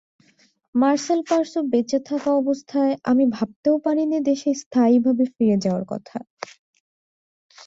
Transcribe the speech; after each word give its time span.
মারসেল 0.75 1.19
Marceau 1.29 1.59
বেঁচে 1.71 1.99
থাকা 2.09 2.29
অবস্থায় 2.41 2.93
আমি 3.03 3.25
ভাবতেও 3.35 3.75
পারিনি 3.85 4.17
দেশে 4.29 4.49
স্থায়ীভাবে 4.61 5.23
ফিরে 5.33 5.57
যাওয়ার 5.63 5.85
কথা। 5.91 6.17